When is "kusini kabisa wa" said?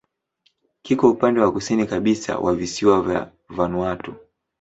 1.51-2.55